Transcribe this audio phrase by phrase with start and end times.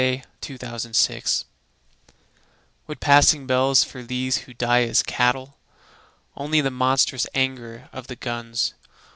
[0.01, 1.45] Anthem for Doomed Youth
[2.87, 5.59] What passing bells for these who die as cattle?
[6.35, 8.73] Only the monstrous anger of the guns.